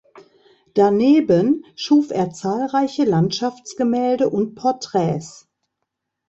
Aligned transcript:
Daneben 0.73 1.63
schuf 1.75 2.09
er 2.09 2.31
zahlreiche 2.31 3.03
Landschaftsgemälde 3.03 4.31
und 4.31 4.55
Porträts. 4.55 5.47